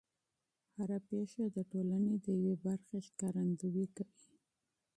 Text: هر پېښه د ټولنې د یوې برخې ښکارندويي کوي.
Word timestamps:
هر 0.75 0.89
پېښه 1.09 1.43
د 1.55 1.57
ټولنې 1.71 2.13
د 2.25 2.27
یوې 2.39 2.55
برخې 2.65 2.97
ښکارندويي 3.07 3.85
کوي. 3.95 4.25